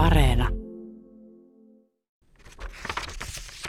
[0.00, 0.48] Areena.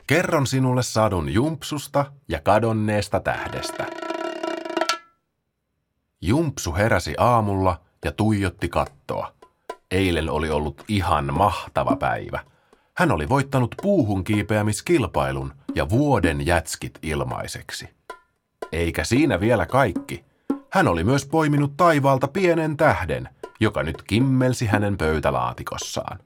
[0.07, 3.85] Kerron sinulle sadun jumpsusta ja kadonneesta tähdestä.
[6.21, 9.33] Jumpsu heräsi aamulla ja tuijotti kattoa.
[9.91, 12.39] Eilen oli ollut ihan mahtava päivä.
[12.97, 17.89] Hän oli voittanut puuhun kiipeämiskilpailun ja vuoden jätskit ilmaiseksi.
[18.71, 20.25] Eikä siinä vielä kaikki.
[20.69, 23.29] Hän oli myös poiminut taivaalta pienen tähden,
[23.61, 26.19] joka nyt kimmelsi hänen pöytälaatikkossaan.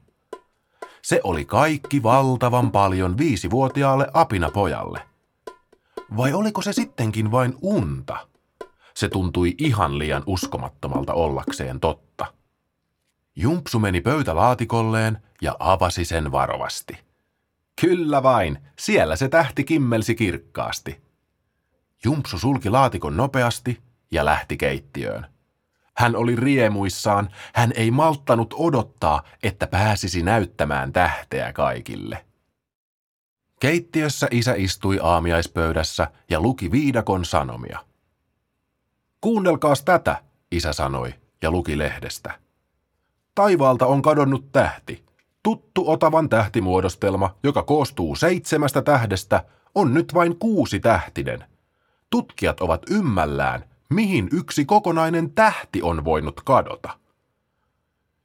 [1.02, 5.00] Se oli kaikki valtavan paljon viisivuotiaalle apinapojalle.
[6.16, 8.28] Vai oliko se sittenkin vain unta?
[8.94, 12.26] Se tuntui ihan liian uskomattomalta ollakseen totta.
[13.36, 16.98] Jumpsu meni pöytälaatikolleen ja avasi sen varovasti.
[17.80, 21.00] Kyllä vain, siellä se tähti kimmelsi kirkkaasti.
[22.04, 25.35] Jumpsu sulki laatikon nopeasti ja lähti keittiöön.
[25.96, 32.24] Hän oli riemuissaan, hän ei malttanut odottaa, että pääsisi näyttämään tähteä kaikille.
[33.60, 37.78] Keittiössä isä istui aamiaispöydässä ja luki viidakon sanomia.
[39.20, 42.38] Kuunnelkaas tätä, isä sanoi ja luki lehdestä.
[43.34, 45.04] Taivaalta on kadonnut tähti.
[45.42, 51.44] Tuttu Otavan tähtimuodostelma, joka koostuu seitsemästä tähdestä, on nyt vain kuusi tähtinen.
[52.10, 56.98] Tutkijat ovat ymmällään, mihin yksi kokonainen tähti on voinut kadota.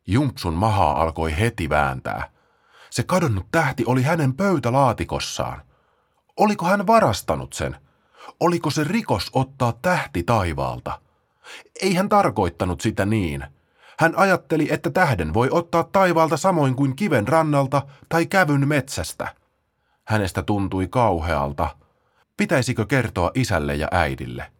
[0.07, 2.29] Jumpsun mahaa alkoi heti vääntää.
[2.89, 5.61] Se kadonnut tähti oli hänen pöytälaatikossaan.
[6.37, 7.77] Oliko hän varastanut sen?
[8.39, 11.01] Oliko se rikos ottaa tähti taivaalta?
[11.81, 13.45] Ei hän tarkoittanut sitä niin.
[13.99, 19.35] Hän ajatteli, että tähden voi ottaa taivaalta samoin kuin kiven rannalta tai kävyn metsästä.
[20.03, 21.75] Hänestä tuntui kauhealta.
[22.37, 24.51] Pitäisikö kertoa isälle ja äidille?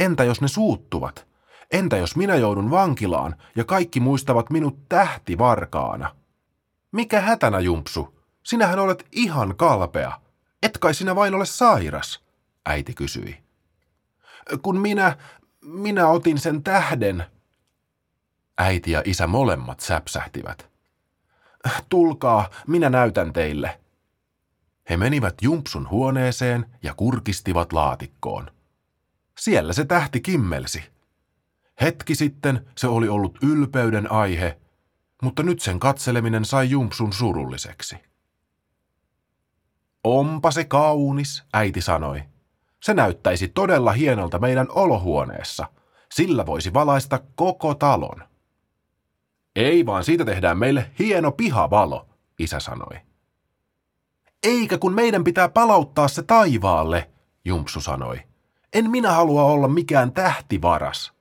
[0.00, 1.26] Entä jos ne suuttuvat?
[1.70, 6.16] Entä jos minä joudun vankilaan ja kaikki muistavat minut tähtivarkaana?
[6.92, 8.20] Mikä hätänä, Jumpsu?
[8.42, 10.20] Sinähän olet ihan kalpea.
[10.62, 12.24] Et kai sinä vain ole sairas,
[12.66, 13.38] äiti kysyi.
[14.62, 15.16] Kun minä,
[15.60, 17.24] minä otin sen tähden.
[18.58, 20.68] Äiti ja isä molemmat säpsähtivät.
[21.88, 23.80] Tulkaa, minä näytän teille.
[24.90, 28.50] He menivät Jumpsun huoneeseen ja kurkistivat laatikkoon.
[29.40, 30.82] Siellä se tähti kimmelsi.
[31.80, 34.60] Hetki sitten se oli ollut ylpeyden aihe,
[35.22, 37.96] mutta nyt sen katseleminen sai Jumpsun surulliseksi.
[40.04, 42.22] Onpa se kaunis, äiti sanoi.
[42.82, 45.66] Se näyttäisi todella hienolta meidän olohuoneessa.
[46.14, 48.22] Sillä voisi valaista koko talon.
[49.56, 52.08] Ei vaan siitä tehdään meille hieno pihavalo,
[52.38, 53.00] isä sanoi.
[54.42, 57.10] Eikä kun meidän pitää palauttaa se taivaalle,
[57.44, 58.29] Jumpsu sanoi.
[58.72, 61.12] En minä halua olla mikään tähtivaras.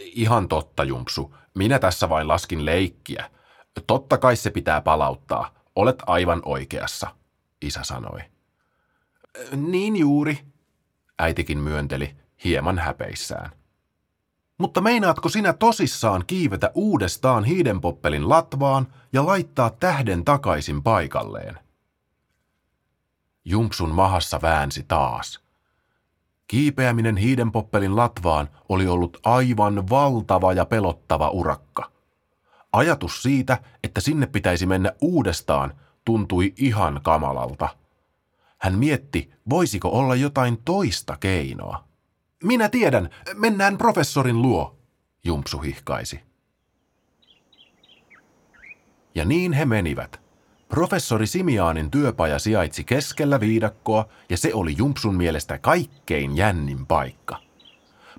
[0.00, 1.34] Ihan totta, Jumpsu.
[1.54, 3.30] Minä tässä vain laskin leikkiä.
[3.86, 5.54] Totta kai se pitää palauttaa.
[5.76, 7.14] Olet aivan oikeassa,
[7.62, 8.20] isä sanoi.
[9.56, 10.38] Niin juuri,
[11.18, 13.50] äitikin myönteli hieman häpeissään.
[14.58, 21.58] Mutta meinaatko sinä tosissaan kiivetä uudestaan hiidenpoppelin latvaan ja laittaa tähden takaisin paikalleen?
[23.44, 25.40] Jumpsun mahassa väänsi taas–
[26.50, 31.90] Kiipeäminen hiidenpoppelin latvaan oli ollut aivan valtava ja pelottava urakka.
[32.72, 35.74] Ajatus siitä, että sinne pitäisi mennä uudestaan,
[36.04, 37.68] tuntui ihan kamalalta.
[38.58, 41.84] Hän mietti, voisiko olla jotain toista keinoa.
[42.44, 44.78] Minä tiedän, mennään professorin luo,
[45.24, 46.20] Jumpsu hihkaisi.
[49.14, 50.19] Ja niin he menivät–
[50.70, 57.36] Professori Simiaanin työpaja sijaitsi keskellä viidakkoa ja se oli Jumpsun mielestä kaikkein jännin paikka.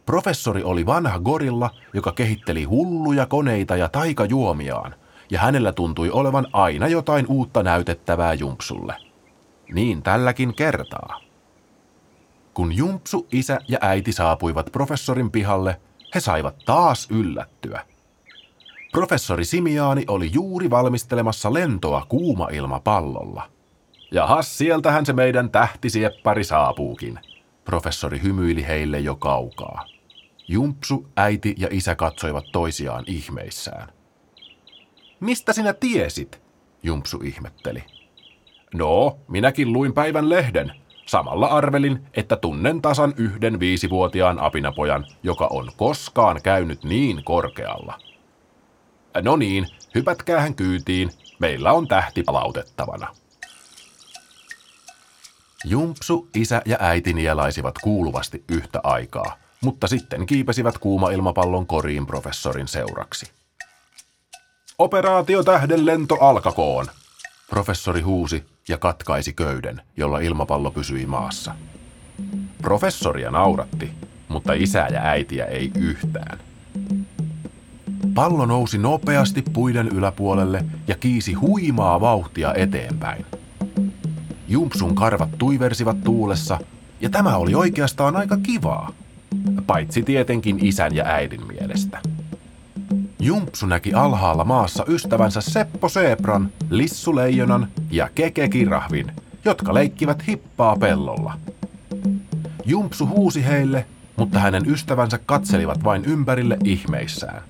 [0.05, 4.95] Professori oli vanha gorilla, joka kehitteli hulluja koneita ja taikajuomiaan,
[5.29, 8.95] ja hänellä tuntui olevan aina jotain uutta näytettävää Jumpsulle.
[9.73, 11.21] Niin tälläkin kertaa.
[12.53, 15.81] Kun Jumpsu, isä ja äiti saapuivat professorin pihalle,
[16.15, 17.90] he saivat taas yllättyä.
[18.91, 23.49] Professori Simiaani oli juuri valmistelemassa lentoa kuuma-ilmapallolla.
[24.11, 27.19] Jahas, sieltähän se meidän tähtisieppari saapuukin.
[27.65, 29.85] Professori hymyili heille jo kaukaa.
[30.47, 33.87] Jumpsu, äiti ja isä katsoivat toisiaan ihmeissään.
[35.19, 36.41] Mistä sinä tiesit?
[36.83, 37.83] Jumpsu ihmetteli.
[38.73, 40.71] No, minäkin luin päivän lehden.
[41.05, 48.10] Samalla arvelin, että tunnen tasan yhden viisivuotiaan apinapojan, joka on koskaan käynyt niin korkealla.
[49.21, 51.11] No niin, hypätkäähän kyytiin.
[51.39, 53.07] Meillä on tähti palautettavana.
[55.65, 63.31] Jumpsu, isä ja äiti nielaisivat kuuluvasti yhtä aikaa, mutta sitten kiipesivät kuuma-ilmapallon koriin professorin seuraksi.
[64.77, 66.85] Operaatio tähden lento alkakoon.
[67.49, 71.55] Professori huusi ja katkaisi köyden, jolla ilmapallo pysyi maassa.
[72.61, 73.91] Professoria nauratti,
[74.27, 76.39] mutta isää ja äitiä ei yhtään.
[78.15, 83.25] Pallo nousi nopeasti puiden yläpuolelle ja kiisi huimaa vauhtia eteenpäin.
[84.47, 86.59] Jumpsun karvat tuiversivat tuulessa,
[87.01, 88.91] ja tämä oli oikeastaan aika kivaa.
[89.67, 91.99] Paitsi tietenkin isän ja äidin mielestä.
[93.19, 99.11] Jumpsu näki alhaalla maassa ystävänsä Seppo Seepran, Lissu Leijonan ja Keke Kirahvin,
[99.45, 101.33] jotka leikkivät hippaa pellolla.
[102.65, 103.85] Jumpsu huusi heille,
[104.15, 107.41] mutta hänen ystävänsä katselivat vain ympärille ihmeissään.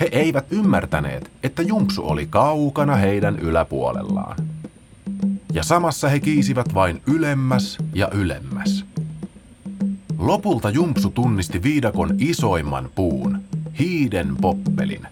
[0.00, 4.36] He eivät ymmärtäneet, että Jumpsu oli kaukana heidän yläpuolellaan.
[5.52, 8.84] Ja samassa he kiisivät vain ylemmäs ja ylemmäs.
[10.18, 13.40] Lopulta Jumpsu tunnisti viidakon isoimman puun,
[13.78, 15.06] hiiden poppelin.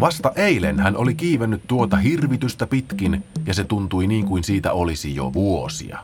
[0.00, 5.14] Vasta eilen hän oli kiivennyt tuota hirvitystä pitkin ja se tuntui niin kuin siitä olisi
[5.14, 5.98] jo vuosia.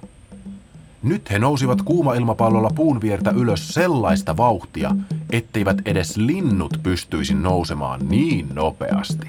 [1.06, 4.96] Nyt he nousivat kuumailmapallolla puun viertä ylös sellaista vauhtia,
[5.30, 9.26] etteivät edes linnut pystyisi nousemaan niin nopeasti.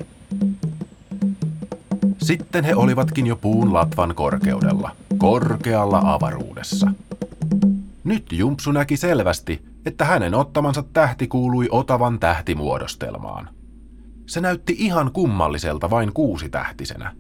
[2.18, 6.92] Sitten he olivatkin jo puun latvan korkeudella, korkealla avaruudessa.
[8.04, 13.50] Nyt Jumpsu näki selvästi, että hänen ottamansa tähti kuului Otavan tähtimuodostelmaan.
[14.26, 17.16] Se näytti ihan kummalliselta vain kuusi tähtisenä.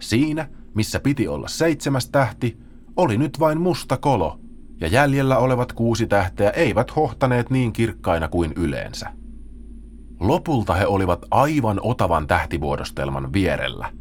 [0.00, 2.58] Siinä, missä piti olla seitsemäs tähti,
[2.96, 4.40] oli nyt vain musta kolo,
[4.80, 9.10] ja jäljellä olevat kuusi tähteä eivät hohtaneet niin kirkkaina kuin yleensä.
[10.20, 13.92] Lopulta he olivat aivan Otavan tähtimuodostelman vierellä.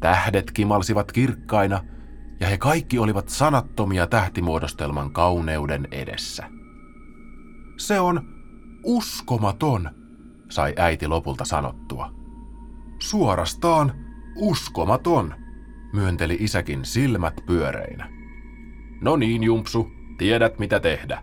[0.00, 1.84] Tähdet kimalsivat kirkkaina,
[2.40, 6.46] ja he kaikki olivat sanattomia tähtimuodostelman kauneuden edessä.
[7.78, 8.20] Se on
[8.84, 9.90] uskomaton,
[10.48, 12.12] sai äiti lopulta sanottua.
[12.98, 13.92] Suorastaan
[14.36, 15.34] uskomaton,
[15.92, 18.19] myönteli isäkin silmät pyöreinä.
[19.00, 21.22] No niin, Jumpsu, tiedät mitä tehdä,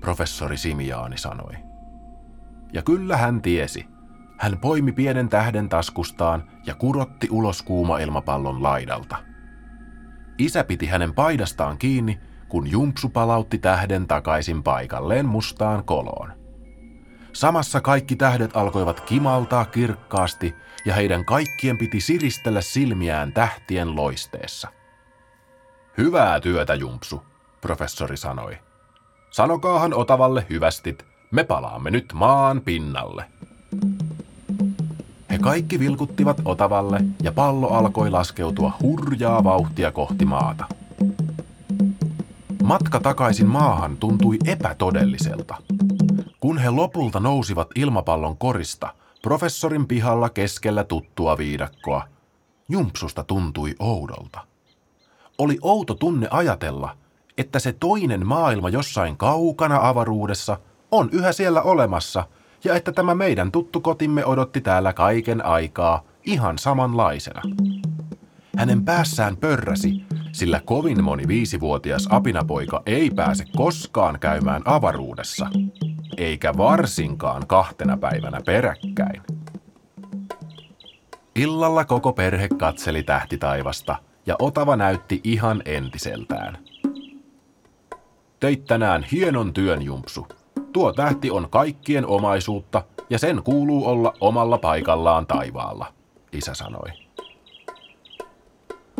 [0.00, 1.54] professori Simiaani sanoi.
[2.72, 3.86] Ja kyllä hän tiesi.
[4.38, 9.16] Hän poimi pienen tähden taskustaan ja kurotti ulos kuuma ilmapallon laidalta.
[10.38, 12.18] Isä piti hänen paidastaan kiinni
[12.48, 16.32] kun Jumpsu palautti tähden takaisin paikalleen mustaan koloon.
[17.32, 24.68] Samassa kaikki tähdet alkoivat kimaltaa kirkkaasti ja heidän kaikkien piti siristellä silmiään tähtien loisteessa.
[25.98, 27.22] Hyvää työtä, Jumpsu,
[27.60, 28.58] professori sanoi.
[29.30, 33.24] Sanokaahan Otavalle hyvästit, me palaamme nyt maan pinnalle.
[35.30, 40.64] He kaikki vilkuttivat Otavalle ja pallo alkoi laskeutua hurjaa vauhtia kohti maata.
[42.62, 45.54] Matka takaisin maahan tuntui epätodelliselta.
[46.40, 52.02] Kun he lopulta nousivat ilmapallon korista, professorin pihalla keskellä tuttua viidakkoa,
[52.68, 54.55] Jumpsusta tuntui oudolta.
[55.38, 56.96] Oli outo tunne ajatella,
[57.38, 60.58] että se toinen maailma jossain kaukana avaruudessa
[60.90, 62.24] on yhä siellä olemassa
[62.64, 67.42] ja että tämä meidän tuttu kotimme odotti täällä kaiken aikaa ihan samanlaisena.
[68.56, 70.02] Hänen päässään pörräsi,
[70.32, 75.50] sillä kovin moni viisivuotias apinapoika ei pääse koskaan käymään avaruudessa,
[76.16, 79.22] eikä varsinkaan kahtena päivänä peräkkäin.
[81.34, 86.58] Illalla koko perhe katseli tähtitaivasta ja Otava näytti ihan entiseltään.
[88.40, 90.26] Teit tänään hienon työn, Jumpsu.
[90.72, 95.92] Tuo tähti on kaikkien omaisuutta ja sen kuuluu olla omalla paikallaan taivaalla,
[96.32, 96.90] isä sanoi.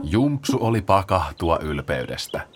[0.03, 2.47] Jumpsu oli pakahtua ylpeydestä.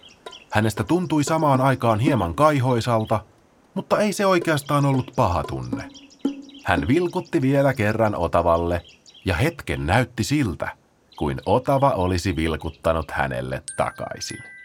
[0.52, 3.20] Hänestä tuntui samaan aikaan hieman kaihoisalta,
[3.74, 5.88] mutta ei se oikeastaan ollut paha tunne.
[6.64, 8.82] Hän vilkutti vielä kerran Otavalle
[9.24, 10.76] ja hetken näytti siltä,
[11.20, 14.59] kuin Otava olisi vilkuttanut hänelle takaisin.